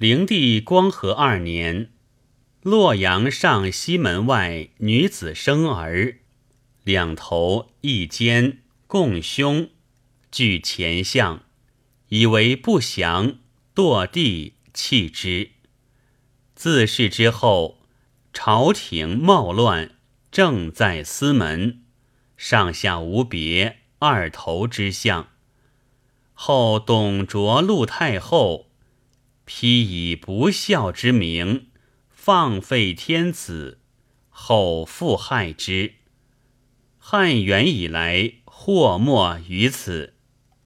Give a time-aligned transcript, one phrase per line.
[0.00, 1.90] 灵帝光和二年，
[2.62, 6.20] 洛阳上西门外女子生儿，
[6.84, 9.68] 两头一肩共胸，
[10.32, 11.42] 具前相，
[12.08, 13.34] 以为不祥，
[13.74, 15.50] 堕地弃之。
[16.54, 17.82] 自是之后，
[18.32, 19.96] 朝廷冒乱，
[20.32, 21.82] 正在司门，
[22.38, 25.28] 上下无别，二头之相。
[26.32, 28.69] 后董卓陆太后，
[29.52, 31.66] 披以不孝之名，
[32.08, 33.80] 放废天子，
[34.28, 35.94] 后复害之。
[37.00, 40.14] 汉元以来，祸莫于此。